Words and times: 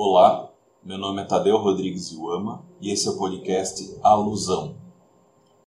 Olá, 0.00 0.48
meu 0.84 0.96
nome 0.96 1.22
é 1.22 1.24
Tadeu 1.24 1.56
Rodrigues 1.56 2.12
Iuama 2.12 2.64
e 2.80 2.92
esse 2.92 3.08
é 3.08 3.10
o 3.10 3.18
podcast 3.18 3.98
Alusão. 4.00 4.76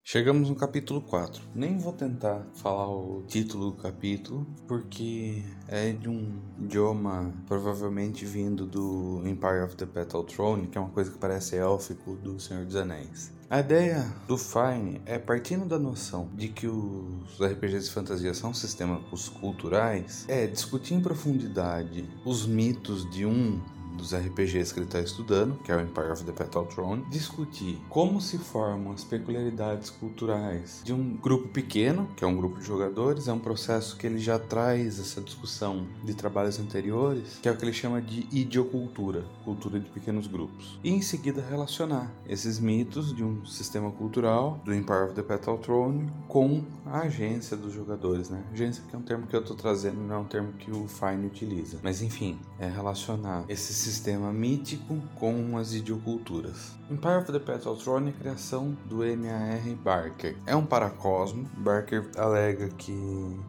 Chegamos 0.01 0.47
no 0.47 0.55
capítulo 0.55 1.01
4. 1.01 1.43
Nem 1.54 1.78
vou 1.78 1.92
tentar 1.92 2.47
falar 2.54 2.88
o 2.89 3.23
título 3.28 3.71
do 3.71 3.78
capítulo, 3.78 4.47
porque 4.70 5.44
é 5.67 5.91
de 5.91 6.07
um 6.07 6.39
idioma 6.62 7.33
provavelmente 7.46 8.23
vindo 8.23 8.65
do 8.65 9.21
Empire 9.25 9.65
of 9.65 9.76
the 9.76 9.86
Petal 9.86 10.24
Throne, 10.24 10.68
que 10.68 10.78
é 10.78 10.82
uma 10.82 10.92
coisa 10.92 11.12
que 11.12 11.18
parece 11.18 11.58
élfico 11.58 12.16
do 12.16 12.40
Senhor 12.40 12.63
dos 12.63 12.78
Anéis. 12.78 13.34
A 13.50 13.60
ideia 13.60 14.16
do 14.29 14.38
Fine 14.38 15.02
é 15.06 15.20
partindo 15.20 15.66
da 15.66 15.78
noção 15.78 16.30
de 16.36 16.48
que 16.48 16.68
os 16.68 17.38
RPGs 17.38 17.90
de 17.90 17.94
fantasia 17.94 18.34
são 18.34 18.54
sistemas 18.54 19.27
culturais, 19.27 20.26
é 20.30 20.48
discutir 20.48 20.94
em 20.94 21.02
profundidade 21.02 22.09
os 22.26 22.48
mitos 22.48 23.09
de 23.12 23.26
um 23.26 23.59
dos 23.98 24.13
RPGs 24.13 24.73
que 24.73 24.80
ele 24.80 24.88
está 24.88 24.99
estudando, 24.99 25.57
que 25.63 25.71
é 25.71 25.75
o 25.75 25.81
Empire 25.81 26.11
of 26.11 26.23
the 26.23 26.31
Petal 26.31 26.66
Throne, 26.66 27.03
discutir 27.09 27.79
como 27.89 28.21
se 28.21 28.38
formam 28.38 28.93
as 28.93 29.03
peculiaridades 29.03 29.89
culturais 29.89 30.81
de 30.83 30.93
um 30.93 31.16
grupo 31.17 31.47
pequeno, 31.49 32.07
que 32.16 32.23
é 32.23 32.27
um 32.27 32.35
grupo 32.35 32.59
de 32.59 32.66
jogadores, 32.66 33.27
é 33.27 33.33
um 33.33 33.39
processo 33.39 33.97
que 33.97 34.07
ele 34.07 34.19
já 34.19 34.39
traz 34.39 34.99
essa 34.99 35.21
discussão 35.21 35.85
de 36.03 36.13
trabalhos 36.13 36.59
anteriores, 36.59 37.39
que 37.41 37.47
é 37.47 37.52
o 37.52 37.57
que 37.57 37.63
ele 37.63 37.73
chama 37.73 38.02
de 38.02 38.27
idiocultura, 38.31 39.25
cultura 39.43 39.80
de 39.80 39.89
pequenos 39.89 40.27
grupos. 40.27 40.80
E 40.83 40.91
em 40.91 41.02
seguida 41.02 41.41
relacionar 41.41 42.11
esses 42.27 42.59
mitos 42.59 43.16
de 43.16 43.23
um 43.23 43.45
sistema 43.45 43.91
cultural 43.91 44.59
do 44.63 44.73
Empire 44.73 45.05
of 45.05 45.13
the 45.13 45.23
Petal 45.23 45.58
Throne 45.58 46.09
com 46.27 46.63
a 46.85 47.02
agência 47.02 47.55
dos 47.55 47.73
jogadores, 47.73 48.30
né? 48.30 48.44
Agência 48.52 48.83
que 48.89 48.95
é 48.95 48.99
um 48.99 49.02
termo 49.02 49.27
que 49.27 49.35
eu 49.35 49.41
estou 49.41 49.55
trazendo, 49.55 49.99
não 50.02 50.16
é 50.16 50.17
um 50.19 50.25
termo 50.25 50.53
que 50.53 50.71
o 50.71 50.88
Fine 50.88 51.27
utiliza. 51.27 51.80
Mas 51.83 52.02
enfim, 52.02 52.39
é 52.59 52.67
relacionar 52.67 53.45
esses 53.47 53.80
sistema 53.81 54.31
mítico 54.31 54.98
com 55.16 55.58
as 55.58 55.73
idioculturas. 55.73 56.80
Empire 56.89 57.17
of 57.17 57.31
the 57.31 57.39
Petal 57.39 57.75
Throne 57.75 58.09
é 58.09 58.11
criação 58.11 58.78
do 58.86 59.03
N.A.R. 59.03 59.75
Barker. 59.75 60.36
É 60.45 60.55
um 60.55 60.66
paracosmo. 60.66 61.50
Barker 61.58 62.09
alega 62.17 62.67
que 62.70 62.94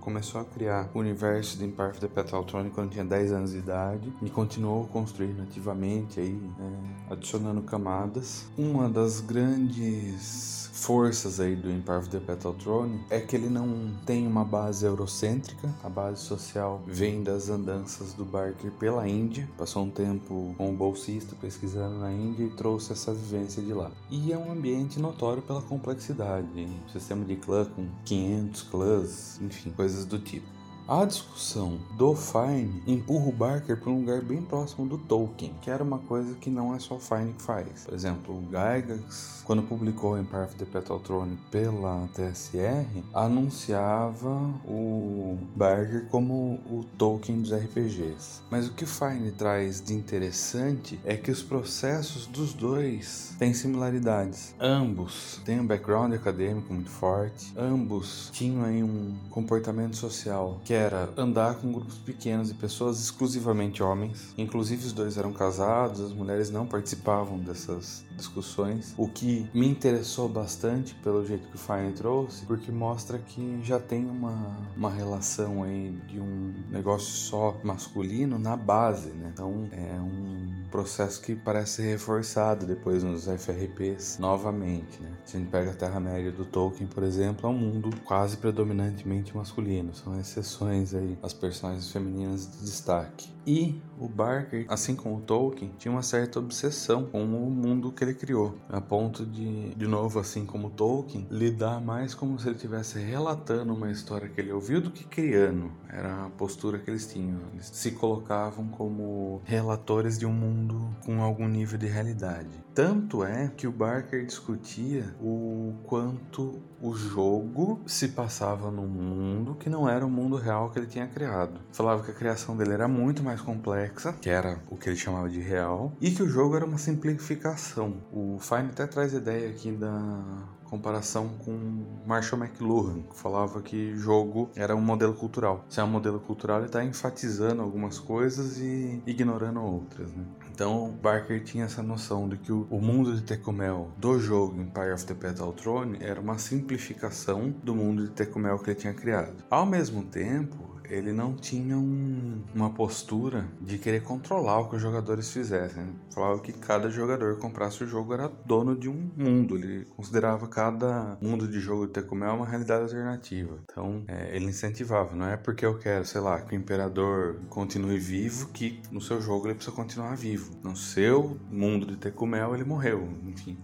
começou 0.00 0.40
a 0.40 0.44
criar 0.44 0.88
o 0.94 1.00
universo 1.00 1.58
de 1.58 1.64
Empire 1.64 1.88
of 1.88 2.00
the 2.00 2.08
Petal 2.08 2.44
Throne 2.44 2.70
quando 2.70 2.90
tinha 2.90 3.04
10 3.04 3.32
anos 3.32 3.50
de 3.50 3.58
idade 3.58 4.12
e 4.22 4.30
continuou 4.30 4.86
construindo 4.86 5.42
ativamente 5.42 6.20
aí, 6.20 6.40
é, 6.60 7.12
adicionando 7.12 7.62
camadas. 7.62 8.46
Uma 8.56 8.88
das 8.88 9.20
grandes 9.20 10.70
forças 10.72 11.38
aí 11.38 11.54
do 11.54 11.70
Empire 11.70 11.98
of 11.98 12.08
the 12.08 12.18
Petal 12.18 12.54
Throne 12.54 13.04
é 13.08 13.20
que 13.20 13.36
ele 13.36 13.48
não 13.48 13.92
tem 14.04 14.26
uma 14.26 14.44
base 14.44 14.84
eurocêntrica, 14.84 15.72
a 15.82 15.88
base 15.88 16.22
social 16.22 16.82
vem 16.86 17.22
das 17.22 17.48
andanças 17.48 18.14
do 18.14 18.24
Barker 18.24 18.70
pela 18.72 19.06
Índia, 19.06 19.48
passou 19.56 19.84
um 19.84 19.90
tempo 19.90 20.21
como 20.22 20.72
bolsista 20.72 21.36
pesquisando 21.40 21.98
na 21.98 22.12
Índia 22.12 22.44
e 22.44 22.50
trouxe 22.50 22.92
essa 22.92 23.12
vivência 23.12 23.62
de 23.62 23.72
lá. 23.72 23.90
E 24.10 24.32
é 24.32 24.38
um 24.38 24.52
ambiente 24.52 24.98
notório 24.98 25.42
pela 25.42 25.62
complexidade, 25.62 26.68
sistema 26.92 27.24
de 27.24 27.36
clã 27.36 27.64
com 27.64 27.86
500 28.04 28.62
clãs, 28.62 29.40
enfim, 29.40 29.70
coisas 29.70 30.04
do 30.04 30.18
tipo. 30.18 30.61
A 30.88 31.04
discussão 31.04 31.78
do 31.96 32.12
Fine 32.14 32.82
empurra 32.88 33.28
o 33.28 33.32
Barker 33.32 33.76
para 33.76 33.90
um 33.90 34.00
lugar 34.00 34.20
bem 34.20 34.42
próximo 34.42 34.84
do 34.86 34.98
Tolkien, 34.98 35.54
que 35.62 35.70
era 35.70 35.82
uma 35.82 35.98
coisa 35.98 36.34
que 36.34 36.50
não 36.50 36.74
é 36.74 36.80
só 36.80 36.96
o 36.96 37.00
Fine 37.00 37.34
que 37.34 37.42
faz. 37.42 37.84
Por 37.84 37.94
exemplo, 37.94 38.34
o 38.34 38.42
Gygax, 38.46 39.42
quando 39.44 39.62
publicou 39.62 40.18
Empire 40.18 40.42
of 40.42 40.56
the 40.56 40.64
Petal 40.64 40.98
Throne 40.98 41.38
pela 41.52 42.08
TSR, 42.14 43.04
anunciava 43.14 44.28
o 44.66 45.38
Barker 45.54 46.08
como 46.10 46.54
o 46.66 46.84
Tolkien 46.98 47.40
dos 47.40 47.52
RPGs. 47.52 48.42
Mas 48.50 48.66
o 48.66 48.72
que 48.72 48.84
Fine 48.84 49.30
traz 49.30 49.80
de 49.80 49.94
interessante 49.94 50.98
é 51.04 51.16
que 51.16 51.30
os 51.30 51.42
processos 51.42 52.26
dos 52.26 52.52
dois 52.52 53.36
têm 53.38 53.54
similaridades. 53.54 54.52
Ambos 54.58 55.40
têm 55.44 55.60
um 55.60 55.66
background 55.66 56.12
acadêmico 56.12 56.74
muito 56.74 56.90
forte, 56.90 57.52
ambos 57.56 58.30
tinham 58.32 58.64
aí 58.64 58.82
um 58.82 59.14
comportamento 59.30 59.96
social 59.96 60.60
que 60.64 60.71
era 60.72 61.10
andar 61.16 61.56
com 61.56 61.72
grupos 61.72 61.98
pequenos 61.98 62.50
e 62.50 62.54
pessoas 62.54 63.00
exclusivamente 63.00 63.82
homens. 63.82 64.34
Inclusive 64.36 64.86
os 64.86 64.92
dois 64.92 65.16
eram 65.16 65.32
casados, 65.32 66.00
as 66.00 66.12
mulheres 66.12 66.50
não 66.50 66.66
participavam 66.66 67.38
dessas 67.38 68.04
discussões, 68.22 68.94
o 68.96 69.08
que 69.08 69.48
me 69.52 69.68
interessou 69.68 70.28
bastante 70.28 70.94
pelo 70.96 71.24
jeito 71.26 71.48
que 71.48 71.56
o 71.56 71.58
Fine 71.58 71.92
trouxe, 71.92 72.46
porque 72.46 72.70
mostra 72.70 73.18
que 73.18 73.60
já 73.62 73.78
tem 73.78 74.06
uma, 74.06 74.56
uma 74.76 74.90
relação 74.90 75.62
aí 75.62 75.90
de 76.08 76.20
um 76.20 76.54
negócio 76.70 77.12
só 77.12 77.58
masculino 77.64 78.38
na 78.38 78.56
base, 78.56 79.10
né? 79.10 79.30
Então 79.32 79.68
é 79.72 80.00
um 80.00 80.64
processo 80.70 81.20
que 81.20 81.34
parece 81.34 81.72
ser 81.72 81.82
reforçado 81.82 82.66
depois 82.66 83.02
nos 83.02 83.24
FRPs 83.24 84.18
novamente, 84.18 85.00
né? 85.00 85.10
Se 85.24 85.36
a 85.36 85.40
gente 85.40 85.50
pega 85.50 85.70
a 85.70 85.74
Terra-média 85.74 86.30
do 86.30 86.44
Tolkien, 86.44 86.88
por 86.88 87.02
exemplo, 87.02 87.46
é 87.46 87.50
um 87.50 87.58
mundo 87.58 87.90
quase 88.04 88.36
predominantemente 88.36 89.36
masculino, 89.36 89.94
são 89.94 90.18
exceções 90.18 90.94
aí 90.94 91.18
as 91.22 91.32
personagens 91.32 91.90
femininas 91.90 92.50
de 92.50 92.64
destaque. 92.64 93.30
E 93.46 93.80
o 93.98 94.08
Barker, 94.08 94.66
assim 94.68 94.94
como 94.94 95.16
o 95.16 95.20
Tolkien, 95.20 95.72
tinha 95.78 95.90
uma 95.90 96.02
certa 96.02 96.38
obsessão 96.38 97.04
com 97.04 97.22
o 97.22 97.50
mundo 97.50 97.92
que 97.92 98.04
ele 98.04 98.14
criou, 98.14 98.56
a 98.68 98.80
ponto 98.80 99.24
de, 99.24 99.74
de 99.74 99.86
novo, 99.86 100.18
assim 100.18 100.44
como 100.44 100.70
Tolkien, 100.70 101.26
lidar 101.30 101.80
mais 101.80 102.14
como 102.14 102.38
se 102.38 102.48
ele 102.48 102.56
estivesse 102.56 102.98
relatando 102.98 103.74
uma 103.74 103.90
história 103.90 104.28
que 104.28 104.40
ele 104.40 104.52
ouviu 104.52 104.80
do 104.80 104.90
que 104.90 105.04
criando. 105.04 105.70
Era 105.88 106.26
a 106.26 106.30
postura 106.30 106.78
que 106.78 106.90
eles 106.90 107.06
tinham. 107.06 107.38
Eles 107.52 107.70
se 107.72 107.92
colocavam 107.92 108.68
como 108.68 109.42
relatores 109.44 110.18
de 110.18 110.26
um 110.26 110.32
mundo 110.32 110.94
com 111.04 111.22
algum 111.22 111.48
nível 111.48 111.78
de 111.78 111.86
realidade. 111.86 112.62
Tanto 112.74 113.22
é 113.22 113.48
que 113.48 113.66
o 113.66 113.72
Barker 113.72 114.24
discutia 114.24 115.14
o 115.20 115.74
quanto 115.84 116.62
o 116.82 116.94
jogo 116.94 117.80
se 117.86 118.08
passava 118.08 118.68
num 118.68 118.88
mundo 118.88 119.54
que 119.54 119.70
não 119.70 119.88
era 119.88 120.04
o 120.04 120.10
mundo 120.10 120.34
real 120.36 120.68
que 120.70 120.80
ele 120.80 120.88
tinha 120.88 121.06
criado. 121.06 121.60
Falava 121.70 122.02
que 122.02 122.10
a 122.10 122.14
criação 122.14 122.56
dele 122.56 122.72
era 122.72 122.88
muito 122.88 123.22
mais 123.22 123.40
complexa, 123.40 124.12
que 124.14 124.28
era 124.28 124.60
o 124.68 124.76
que 124.76 124.88
ele 124.88 124.96
chamava 124.96 125.30
de 125.30 125.40
real, 125.40 125.96
e 126.00 126.10
que 126.10 126.22
o 126.22 126.28
jogo 126.28 126.56
era 126.56 126.66
uma 126.66 126.78
simplificação. 126.78 128.02
O 128.10 128.36
Fine 128.40 128.70
até 128.70 128.86
traz 128.88 129.12
ideia 129.14 129.48
aqui 129.48 129.70
da 129.70 130.24
comparação 130.72 131.28
com 131.44 131.84
Marshall 132.06 132.42
McLuhan, 132.42 133.02
que 133.02 133.14
falava 133.14 133.60
que 133.60 133.94
jogo 133.94 134.50
era 134.56 134.74
um 134.74 134.80
modelo 134.80 135.12
cultural. 135.12 135.66
Se 135.68 135.80
é 135.80 135.84
um 135.84 135.88
modelo 135.88 136.18
cultural, 136.18 136.60
ele 136.60 136.66
está 136.66 136.82
enfatizando 136.82 137.60
algumas 137.60 137.98
coisas 137.98 138.56
e 138.56 139.02
ignorando 139.06 139.60
outras. 139.60 140.10
Né? 140.14 140.24
Então, 140.50 140.90
Barker 141.02 141.44
tinha 141.44 141.66
essa 141.66 141.82
noção 141.82 142.26
de 142.26 142.38
que 142.38 142.50
o, 142.50 142.80
mundo 142.80 143.14
de 143.14 143.20
Tecumel 143.20 143.90
do 143.98 144.18
jogo 144.18 144.58
Empire 144.62 144.92
of 144.94 145.04
the 145.04 145.12
Petal 145.12 145.52
Throne 145.52 145.98
era 146.00 146.18
uma 146.18 146.38
simplificação 146.38 147.54
do 147.62 147.74
mundo 147.74 148.04
de 148.04 148.10
Tecumel 148.10 148.58
que 148.58 148.70
ele 148.70 148.78
tinha 148.78 148.94
criado. 148.94 149.44
Ao 149.50 149.66
mesmo 149.66 150.02
tempo, 150.02 150.71
ele 150.88 151.12
não 151.12 151.34
tinha 151.34 151.76
um, 151.76 152.42
uma 152.54 152.70
postura 152.70 153.46
de 153.60 153.78
querer 153.78 154.02
controlar 154.02 154.60
o 154.60 154.68
que 154.68 154.76
os 154.76 154.82
jogadores 154.82 155.30
fizessem. 155.32 155.84
Falava 156.14 156.40
que 156.40 156.52
cada 156.52 156.90
jogador 156.90 157.38
comprasse 157.38 157.82
o 157.82 157.86
jogo 157.86 158.12
era 158.14 158.28
dono 158.44 158.76
de 158.76 158.88
um 158.88 159.10
mundo. 159.16 159.56
Ele 159.56 159.84
considerava 159.96 160.46
cada 160.46 161.16
mundo 161.20 161.48
de 161.48 161.60
jogo 161.60 161.86
de 161.86 161.92
Tecumel 161.92 162.34
uma 162.34 162.46
realidade 162.46 162.82
alternativa. 162.82 163.58
Então, 163.64 164.04
é, 164.08 164.36
ele 164.36 164.46
incentivava. 164.46 165.14
Não 165.14 165.26
é 165.26 165.36
porque 165.36 165.64
eu 165.64 165.78
quero, 165.78 166.04
sei 166.04 166.20
lá, 166.20 166.40
que 166.40 166.54
o 166.54 166.58
imperador 166.58 167.40
continue 167.48 167.98
vivo 167.98 168.48
que 168.48 168.80
no 168.90 169.00
seu 169.00 169.20
jogo 169.20 169.46
ele 169.46 169.54
precisa 169.54 169.74
continuar 169.74 170.16
vivo. 170.16 170.52
No 170.62 170.76
seu 170.76 171.36
mundo 171.50 171.86
de 171.86 171.96
Tecumel 171.96 172.54
ele 172.54 172.64
morreu. 172.64 173.08
Enfim, 173.24 173.58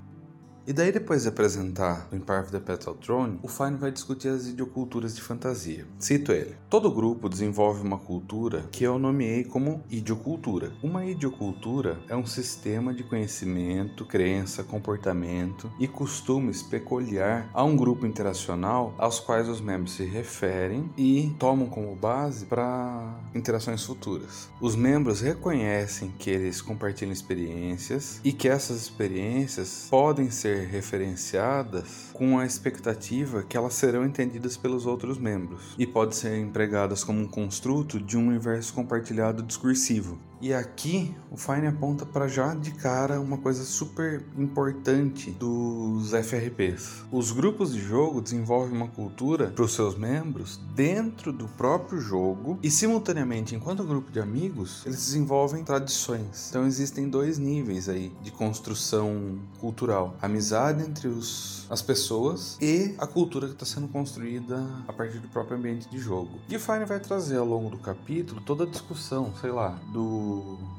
e 0.68 0.72
daí, 0.74 0.92
depois 0.92 1.22
de 1.22 1.30
apresentar 1.30 2.06
o 2.12 2.14
Empire 2.14 2.40
of 2.40 2.50
the 2.50 2.60
Petal 2.60 2.92
Throne, 2.92 3.38
o 3.42 3.48
Fine 3.48 3.78
vai 3.78 3.90
discutir 3.90 4.28
as 4.28 4.46
idioculturas 4.46 5.16
de 5.16 5.22
fantasia. 5.22 5.86
Cito 5.98 6.30
ele: 6.30 6.56
Todo 6.68 6.92
grupo 6.92 7.26
desenvolve 7.26 7.80
uma 7.80 7.96
cultura 7.96 8.66
que 8.70 8.84
eu 8.84 8.98
nomeei 8.98 9.44
como 9.44 9.82
idiocultura. 9.88 10.70
Uma 10.82 11.06
idiocultura 11.06 11.98
é 12.06 12.14
um 12.14 12.26
sistema 12.26 12.92
de 12.92 13.02
conhecimento, 13.02 14.04
crença, 14.04 14.62
comportamento 14.62 15.72
e 15.80 15.88
costumes 15.88 16.62
peculiar 16.62 17.48
a 17.54 17.64
um 17.64 17.74
grupo 17.74 18.04
interacional 18.04 18.94
aos 18.98 19.18
quais 19.18 19.48
os 19.48 19.62
membros 19.62 19.92
se 19.92 20.04
referem 20.04 20.92
e 20.98 21.34
tomam 21.38 21.66
como 21.66 21.96
base 21.96 22.44
para 22.44 23.18
interações 23.34 23.82
futuras. 23.82 24.50
Os 24.60 24.76
membros 24.76 25.22
reconhecem 25.22 26.12
que 26.18 26.28
eles 26.28 26.60
compartilham 26.60 27.10
experiências 27.10 28.20
e 28.22 28.34
que 28.34 28.50
essas 28.50 28.82
experiências 28.82 29.86
podem 29.88 30.30
ser 30.30 30.57
referenciadas 30.66 32.10
com 32.12 32.38
a 32.38 32.46
expectativa 32.46 33.42
que 33.42 33.56
elas 33.56 33.74
serão 33.74 34.04
entendidas 34.04 34.56
pelos 34.56 34.86
outros 34.86 35.18
membros 35.18 35.74
e 35.78 35.86
podem 35.86 36.14
ser 36.14 36.38
empregadas 36.38 37.04
como 37.04 37.20
um 37.20 37.28
construto 37.28 38.00
de 38.00 38.16
um 38.16 38.28
universo 38.28 38.74
compartilhado 38.74 39.42
discursivo. 39.42 40.18
E 40.40 40.54
aqui 40.54 41.14
o 41.30 41.36
Fine 41.36 41.66
aponta 41.66 42.06
para 42.06 42.28
já 42.28 42.54
de 42.54 42.70
cara 42.70 43.20
uma 43.20 43.38
coisa 43.38 43.64
super 43.64 44.24
importante 44.36 45.32
dos 45.32 46.10
FRPs. 46.10 47.02
Os 47.10 47.32
grupos 47.32 47.72
de 47.72 47.80
jogo 47.80 48.20
desenvolvem 48.20 48.76
uma 48.76 48.88
cultura 48.88 49.48
para 49.48 49.64
os 49.64 49.74
seus 49.74 49.96
membros 49.96 50.60
dentro 50.74 51.32
do 51.32 51.48
próprio 51.48 52.00
jogo 52.00 52.58
e 52.62 52.70
simultaneamente, 52.70 53.56
enquanto 53.56 53.82
grupo 53.82 54.12
de 54.12 54.20
amigos, 54.20 54.82
eles 54.86 54.98
desenvolvem 54.98 55.64
tradições. 55.64 56.48
Então 56.50 56.66
existem 56.66 57.08
dois 57.08 57.36
níveis 57.36 57.88
aí 57.88 58.12
de 58.22 58.30
construção 58.30 59.40
cultural: 59.58 60.16
amizade 60.22 60.84
entre 60.84 61.08
os, 61.08 61.66
as 61.68 61.82
pessoas 61.82 62.56
e 62.60 62.94
a 62.98 63.06
cultura 63.06 63.48
que 63.48 63.54
está 63.54 63.66
sendo 63.66 63.88
construída 63.88 64.64
a 64.86 64.92
partir 64.92 65.18
do 65.18 65.28
próprio 65.28 65.56
ambiente 65.56 65.88
de 65.88 65.98
jogo. 65.98 66.38
E 66.48 66.54
o 66.54 66.60
Fine 66.60 66.84
vai 66.84 67.00
trazer 67.00 67.38
ao 67.38 67.46
longo 67.46 67.70
do 67.70 67.78
capítulo 67.78 68.40
toda 68.40 68.64
a 68.64 68.66
discussão, 68.66 69.32
sei 69.40 69.50
lá, 69.50 69.78
do 69.92 70.27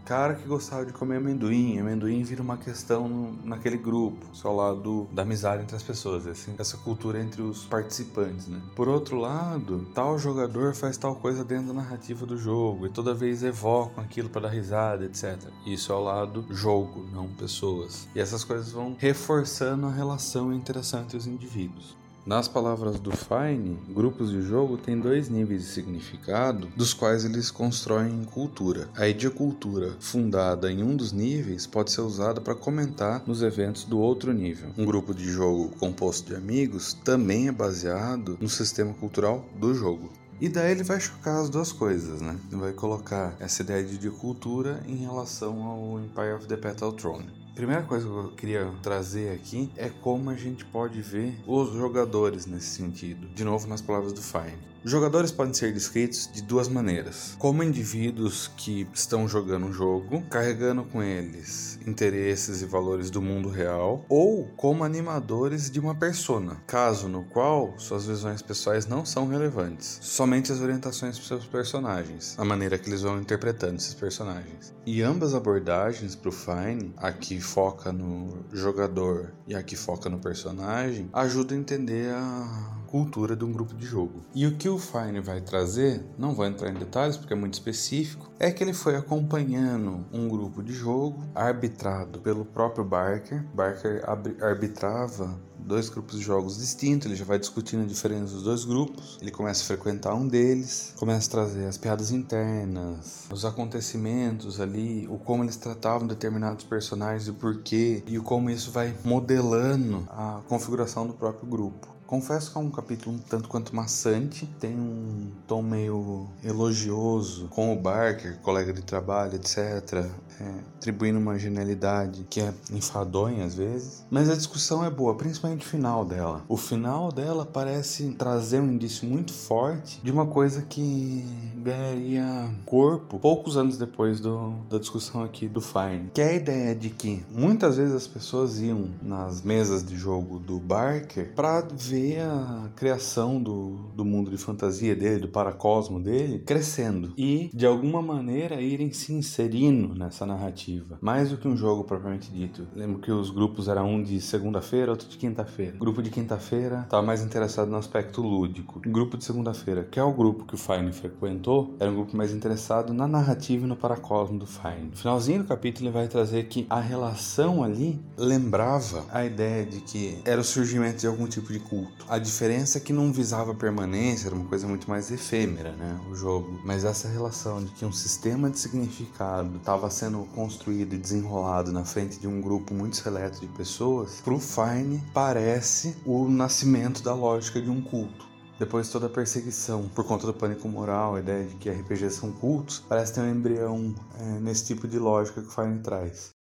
cara 0.05 0.33
que 0.33 0.47
gostava 0.47 0.85
de 0.85 0.91
comer 0.91 1.17
amendoim. 1.17 1.79
Amendoim 1.79 2.23
vira 2.23 2.41
uma 2.41 2.57
questão 2.57 3.07
no, 3.07 3.31
naquele 3.45 3.77
grupo, 3.77 4.25
só 4.33 4.51
lá 4.51 4.73
do, 4.73 5.07
da 5.11 5.21
amizade 5.21 5.61
entre 5.61 5.75
as 5.75 5.83
pessoas, 5.83 6.25
assim, 6.25 6.55
essa 6.57 6.77
cultura 6.77 7.21
entre 7.21 7.41
os 7.41 7.65
participantes, 7.65 8.47
né? 8.47 8.59
Por 8.75 8.87
outro 8.87 9.17
lado, 9.17 9.87
tal 9.93 10.17
jogador 10.17 10.73
faz 10.73 10.97
tal 10.97 11.15
coisa 11.15 11.43
dentro 11.43 11.67
da 11.67 11.73
narrativa 11.73 12.25
do 12.25 12.37
jogo 12.37 12.87
e 12.87 12.89
toda 12.89 13.13
vez 13.13 13.43
evocam 13.43 14.03
aquilo 14.03 14.29
para 14.29 14.41
dar 14.41 14.49
risada, 14.49 15.05
etc. 15.05 15.37
Isso 15.65 15.91
é 15.91 15.95
o 15.95 16.03
lado 16.03 16.45
jogo, 16.49 17.05
não 17.13 17.27
pessoas. 17.27 18.07
E 18.15 18.19
essas 18.19 18.43
coisas 18.43 18.71
vão 18.71 18.95
reforçando 18.97 19.85
a 19.85 19.91
relação 19.91 20.51
e 20.51 20.55
interação 20.55 21.01
entre 21.01 21.17
os 21.17 21.27
indivíduos. 21.27 21.99
Nas 22.25 22.47
palavras 22.47 22.99
do 22.99 23.11
Fine, 23.11 23.79
grupos 23.89 24.29
de 24.29 24.41
jogo 24.41 24.77
têm 24.77 24.99
dois 24.99 25.29
níveis 25.29 25.63
de 25.63 25.69
significado, 25.69 26.67
dos 26.75 26.93
quais 26.93 27.25
eles 27.25 27.49
constroem 27.49 28.23
cultura. 28.25 28.89
A 28.95 29.07
idiocultura, 29.07 29.95
fundada 29.99 30.71
em 30.71 30.83
um 30.83 30.95
dos 30.95 31.11
níveis, 31.11 31.65
pode 31.65 31.91
ser 31.91 32.01
usada 32.01 32.39
para 32.39 32.53
comentar 32.53 33.23
nos 33.25 33.41
eventos 33.41 33.83
do 33.83 33.99
outro 33.99 34.33
nível. 34.33 34.69
Um 34.77 34.85
grupo 34.85 35.13
de 35.13 35.25
jogo 35.25 35.69
composto 35.79 36.27
de 36.27 36.35
amigos 36.35 36.93
também 36.93 37.47
é 37.47 37.51
baseado 37.51 38.37
no 38.39 38.49
sistema 38.49 38.93
cultural 38.93 39.43
do 39.59 39.73
jogo. 39.73 40.11
E 40.41 40.47
daí 40.47 40.71
ele 40.71 40.83
vai 40.83 40.99
chocar 41.01 41.41
as 41.41 41.49
duas 41.49 41.71
coisas, 41.71 42.21
né? 42.21 42.37
Ele 42.49 42.61
vai 42.61 42.71
colocar 42.71 43.35
essa 43.39 43.61
ideia 43.61 43.83
de 43.83 44.09
cultura 44.09 44.81
em 44.87 44.95
relação 44.95 45.63
ao 45.63 45.99
Empire 45.99 46.33
of 46.33 46.47
the 46.47 46.55
Petal 46.55 46.93
Throne. 46.93 47.29
Primeira 47.59 47.83
coisa 47.83 48.07
que 48.07 48.13
eu 48.13 48.31
queria 48.37 48.71
trazer 48.81 49.33
aqui 49.33 49.69
é 49.75 49.89
como 49.89 50.29
a 50.29 50.33
gente 50.33 50.63
pode 50.63 51.01
ver 51.01 51.37
os 51.45 51.73
jogadores 51.73 52.45
nesse 52.45 52.67
sentido. 52.67 53.27
De 53.35 53.43
novo, 53.43 53.67
nas 53.67 53.81
palavras 53.81 54.13
do 54.13 54.21
Fine. 54.21 54.69
Jogadores 54.83 55.29
podem 55.29 55.53
ser 55.53 55.73
descritos 55.73 56.29
de 56.31 56.41
duas 56.41 56.69
maneiras: 56.69 57.35
como 57.37 57.61
indivíduos 57.61 58.49
que 58.55 58.87
estão 58.93 59.27
jogando 59.27 59.65
um 59.65 59.73
jogo, 59.73 60.21
carregando 60.29 60.85
com 60.85 61.03
eles 61.03 61.77
interesses 61.85 62.61
e 62.61 62.65
valores 62.65 63.09
do 63.09 63.21
mundo 63.21 63.49
real, 63.49 64.05
ou 64.07 64.45
como 64.55 64.83
animadores 64.83 65.69
de 65.69 65.79
uma 65.79 65.95
persona, 65.95 66.61
caso 66.65 67.09
no 67.09 67.23
qual 67.25 67.73
suas 67.77 68.05
visões 68.05 68.41
pessoais 68.41 68.85
não 68.85 69.03
são 69.03 69.27
relevantes, 69.27 69.99
somente 70.01 70.51
as 70.51 70.61
orientações 70.61 71.17
dos 71.17 71.27
seus 71.27 71.45
personagens, 71.45 72.35
a 72.37 72.45
maneira 72.45 72.77
que 72.77 72.89
eles 72.89 73.01
vão 73.01 73.19
interpretando 73.19 73.77
esses 73.77 73.93
personagens. 73.93 74.73
E 74.85 75.01
ambas 75.01 75.33
abordagens 75.33 76.15
para 76.15 76.29
o 76.29 76.31
Fine, 76.31 76.93
a 76.97 77.11
que 77.11 77.41
foca 77.49 77.91
no 77.91 78.45
jogador 78.53 79.33
e 79.47 79.55
a 79.55 79.63
que 79.63 79.75
foca 79.75 80.09
no 80.09 80.19
personagem, 80.19 81.09
ajudam 81.11 81.57
a 81.57 81.61
entender 81.61 82.13
a 82.13 82.77
cultura 82.85 83.35
de 83.35 83.43
um 83.43 83.51
grupo 83.51 83.75
de 83.75 83.85
jogo. 83.85 84.21
E 84.33 84.45
o 84.45 84.55
que 84.55 84.69
o 84.69 84.77
Fine 84.77 85.19
vai 85.19 85.41
trazer, 85.41 86.03
não 86.17 86.33
vou 86.33 86.45
entrar 86.45 86.69
em 86.69 86.73
detalhes 86.73 87.17
porque 87.17 87.33
é 87.33 87.35
muito 87.35 87.53
específico, 87.53 88.31
é 88.39 88.51
que 88.51 88.63
ele 88.63 88.73
foi 88.73 88.95
acompanhando 88.95 90.05
um 90.11 90.27
grupo 90.27 90.63
de 90.63 90.73
jogo 90.73 91.23
arbitrado 91.35 92.19
pelo 92.19 92.45
próprio 92.45 92.83
Barker. 92.83 93.43
Barker 93.53 94.03
arbitrava 94.41 95.39
dois 95.69 95.87
grupos 95.87 96.17
de 96.17 96.25
jogos 96.25 96.57
distintos, 96.57 97.05
ele 97.05 97.15
já 97.15 97.23
vai 97.23 97.37
discutindo 97.37 97.83
a 97.83 97.85
diferença 97.85 98.33
dos 98.33 98.43
dois 98.43 98.65
grupos, 98.65 99.19
ele 99.21 99.29
começa 99.29 99.61
a 99.61 99.65
frequentar 99.65 100.15
um 100.15 100.27
deles, 100.27 100.93
começa 100.97 101.27
a 101.27 101.31
trazer 101.31 101.65
as 101.65 101.77
piadas 101.77 102.11
internas, 102.11 103.27
os 103.31 103.45
acontecimentos 103.45 104.59
ali, 104.59 105.07
o 105.07 105.19
como 105.19 105.43
eles 105.43 105.55
tratavam 105.55 106.07
determinados 106.07 106.65
personagens 106.65 107.27
e 107.27 107.31
porquê, 107.31 108.03
e 108.07 108.17
o 108.17 108.23
como 108.23 108.49
isso 108.49 108.71
vai 108.71 108.95
modelando 109.05 110.07
a 110.09 110.41
configuração 110.49 111.05
do 111.05 111.13
próprio 111.13 111.47
grupo. 111.47 111.98
Confesso 112.09 112.51
que 112.51 112.57
é 112.57 112.61
um 112.61 112.71
capítulo 112.71 113.15
um 113.15 113.19
tanto 113.19 113.47
quanto 113.47 113.75
maçante, 113.75 114.47
tem 114.59 114.75
um 114.75 115.29
tom 115.45 115.61
meio 115.61 116.27
elogioso 116.43 117.47
com 117.49 117.71
o 117.71 117.75
Barker, 117.75 118.39
colega 118.41 118.73
de 118.73 118.81
trabalho, 118.81 119.35
etc 119.35 120.09
é, 120.39 120.59
atribuindo 120.77 121.19
uma 121.19 121.37
genialidade 121.37 122.25
que 122.29 122.39
é 122.39 122.53
enfadonha 122.71 123.45
às 123.45 123.55
vezes. 123.55 124.05
Mas 124.09 124.29
a 124.29 124.35
discussão 124.35 124.83
é 124.83 124.89
boa, 124.89 125.15
principalmente 125.15 125.65
o 125.65 125.69
final 125.69 126.05
dela. 126.05 126.43
O 126.47 126.55
final 126.55 127.11
dela 127.11 127.45
parece 127.45 128.11
trazer 128.11 128.59
um 128.61 128.71
indício 128.71 129.07
muito 129.07 129.33
forte 129.33 129.99
de 130.01 130.11
uma 130.11 130.25
coisa 130.25 130.61
que 130.61 131.25
ganharia 131.57 132.49
corpo 132.65 133.19
poucos 133.19 133.57
anos 133.57 133.77
depois 133.77 134.19
do, 134.19 134.53
da 134.69 134.77
discussão 134.77 135.23
aqui 135.23 135.47
do 135.47 135.59
Fine. 135.59 136.11
Que 136.13 136.21
é 136.21 136.29
a 136.29 136.33
ideia 136.33 136.75
de 136.75 136.89
que 136.89 137.23
muitas 137.29 137.77
vezes 137.77 137.93
as 137.93 138.07
pessoas 138.07 138.59
iam 138.59 138.89
nas 139.01 139.41
mesas 139.41 139.83
de 139.83 139.97
jogo 139.97 140.39
do 140.39 140.57
Barker 140.59 141.33
para 141.35 141.61
ver 141.61 141.98
a 142.17 142.69
criação 142.75 143.41
do, 143.41 143.91
do 143.95 144.05
mundo 144.05 144.31
de 144.31 144.37
fantasia 144.37 144.95
dele, 144.95 145.21
do 145.21 145.27
paracosmo 145.27 145.99
dele, 145.99 146.39
crescendo. 146.39 147.13
E, 147.17 147.49
de 147.53 147.65
alguma 147.65 148.01
maneira, 148.01 148.61
irem 148.61 148.91
se 148.91 149.13
inserindo 149.13 149.93
nessa 149.93 150.25
narrativa. 150.25 150.97
Mais 151.01 151.29
do 151.29 151.37
que 151.37 151.47
um 151.47 151.57
jogo 151.57 151.83
propriamente 151.83 152.31
dito. 152.31 152.67
Lembro 152.75 152.99
que 152.99 153.11
os 153.11 153.29
grupos 153.29 153.67
eram 153.67 153.89
um 153.89 154.03
de 154.03 154.19
segunda-feira, 154.21 154.91
outro 154.91 155.07
de 155.07 155.17
quinta-feira. 155.17 155.75
O 155.75 155.79
grupo 155.79 156.01
de 156.01 156.09
quinta-feira 156.09 156.81
estava 156.83 157.05
mais 157.05 157.23
interessado 157.23 157.69
no 157.69 157.77
aspecto 157.77 158.21
lúdico. 158.21 158.81
O 158.85 158.89
grupo 158.89 159.17
de 159.17 159.23
segunda-feira, 159.23 159.83
que 159.83 159.99
é 159.99 160.03
o 160.03 160.13
grupo 160.13 160.45
que 160.45 160.55
o 160.55 160.57
Fine 160.57 160.91
frequentou, 160.91 161.75
era 161.79 161.89
um 161.89 161.95
grupo 161.95 162.15
mais 162.15 162.33
interessado 162.33 162.93
na 162.93 163.07
narrativa 163.07 163.65
e 163.65 163.67
no 163.67 163.75
paracosmo 163.75 164.39
do 164.39 164.45
Fine. 164.45 164.89
No 164.91 164.97
finalzinho 164.97 165.43
do 165.43 165.47
capítulo 165.47 165.87
ele 165.87 165.93
vai 165.93 166.07
trazer 166.07 166.47
que 166.47 166.65
a 166.69 166.79
relação 166.79 167.63
ali 167.63 167.99
lembrava 168.17 169.05
a 169.11 169.25
ideia 169.25 169.65
de 169.65 169.81
que 169.81 170.19
era 170.25 170.41
o 170.41 170.43
surgimento 170.43 170.99
de 170.99 171.07
algum 171.07 171.27
tipo 171.27 171.51
de 171.51 171.59
culto. 171.59 171.88
A 172.07 172.17
diferença 172.17 172.77
é 172.77 172.81
que 172.81 172.91
não 172.91 173.11
visava 173.13 173.53
permanência, 173.53 174.27
era 174.27 174.35
uma 174.35 174.45
coisa 174.45 174.67
muito 174.67 174.89
mais 174.89 175.11
efêmera, 175.11 175.73
né, 175.73 175.99
o 176.09 176.15
jogo. 176.15 176.59
Mas 176.65 176.83
essa 176.83 177.07
relação 177.07 177.63
de 177.63 177.71
que 177.71 177.85
um 177.85 177.91
sistema 177.91 178.49
de 178.49 178.57
significado 178.57 179.57
estava 179.57 179.89
sendo 179.89 180.25
construído 180.33 180.93
e 180.93 180.97
desenrolado 180.97 181.71
na 181.71 181.85
frente 181.85 182.19
de 182.19 182.27
um 182.27 182.41
grupo 182.41 182.73
muito 182.73 182.97
seleto 182.97 183.39
de 183.39 183.47
pessoas, 183.47 184.21
pro 184.21 184.39
Fine 184.39 185.03
parece 185.13 185.95
o 186.05 186.27
nascimento 186.27 187.03
da 187.03 187.13
lógica 187.13 187.61
de 187.61 187.69
um 187.69 187.81
culto. 187.81 188.27
Depois 188.57 188.87
de 188.87 188.91
toda 188.91 189.05
a 189.05 189.09
perseguição 189.09 189.87
por 189.87 190.03
conta 190.03 190.27
do 190.27 190.33
pânico 190.33 190.67
moral, 190.67 191.15
a 191.15 191.19
ideia 191.19 191.45
de 191.45 191.55
que 191.55 191.69
RPGs 191.69 192.15
são 192.15 192.31
cultos, 192.31 192.83
parece 192.89 193.13
ter 193.13 193.21
um 193.21 193.31
embrião 193.31 193.95
é, 194.19 194.23
nesse 194.39 194.65
tipo 194.65 194.87
de 194.87 194.99
lógica 194.99 195.41
que 195.41 195.47
o 195.47 195.51
Fine 195.51 195.79
traz. 195.79 196.38